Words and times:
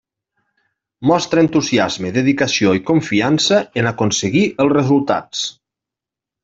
Mostra 1.09 1.43
entusiasme, 1.47 2.11
dedicació 2.17 2.73
i 2.79 2.83
confiança 2.89 3.63
en 3.83 3.93
aconseguir 3.95 4.45
els 4.65 4.77
resultats. 4.81 5.49